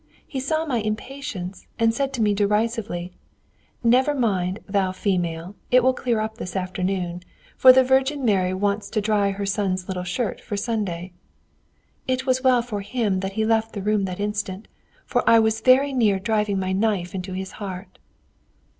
[0.25, 3.13] He saw my impatience, and said to me derisively,
[3.83, 7.21] 'Never mind, thou female, it will clear up this afternoon,
[7.55, 11.13] for the Virgin Mary wants to dry her son's little shirt for Sunday!'
[12.07, 14.67] It was well for him that he left the room that instant,
[15.05, 17.99] for I was very near driving my knife into his heart!"